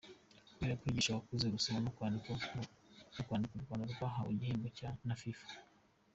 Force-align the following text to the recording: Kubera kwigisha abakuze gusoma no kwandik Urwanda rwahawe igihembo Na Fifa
Kubera 0.53 0.77
kwigisha 0.79 1.09
abakuze 1.11 1.45
gusoma 1.55 1.79
no 1.83 1.91
kwandik 1.95 2.25
Urwanda 3.57 3.91
rwahawe 3.93 4.29
igihembo 4.33 4.67
Na 5.07 5.15
Fifa 5.21 5.49